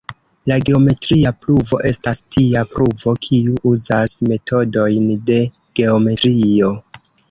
[0.51, 5.43] La geometria pruvo estas tia pruvo, kiu uzas metodojn de
[5.83, 6.79] geometrio.